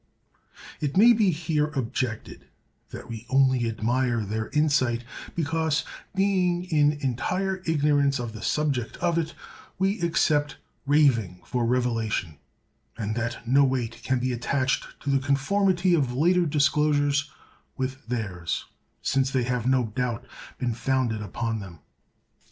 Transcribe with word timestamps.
It 0.79 0.97
may 0.97 1.13
be 1.13 1.29
here 1.29 1.67
objected, 1.75 2.47
that 2.89 3.07
we 3.07 3.27
only 3.29 3.69
admire 3.69 4.25
their 4.25 4.49
insight, 4.49 5.03
because, 5.35 5.83
being 6.15 6.63
in 6.63 6.93
entire 6.93 7.61
ignorance 7.67 8.17
of 8.17 8.33
the 8.33 8.41
subject 8.41 8.97
of 8.97 9.19
it, 9.19 9.35
we 9.77 10.01
accept 10.01 10.57
raving 10.87 11.41
for 11.45 11.67
revelation; 11.67 12.39
and 12.97 13.13
that 13.15 13.47
no 13.47 13.63
weight 13.63 14.01
can 14.01 14.17
be 14.17 14.33
attached 14.33 14.87
to 15.01 15.11
the 15.11 15.19
conformity 15.19 15.93
of 15.93 16.15
later 16.15 16.47
disclosures 16.47 17.29
with 17.77 18.03
theirs, 18.07 18.65
since 19.03 19.29
they 19.29 19.43
have 19.43 19.67
no 19.67 19.85
doubt 19.95 20.25
been 20.57 20.73
founded 20.73 21.21
upon 21.21 21.59
them. 21.59 21.77